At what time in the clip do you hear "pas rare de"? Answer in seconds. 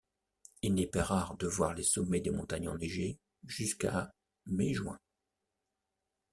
0.87-1.45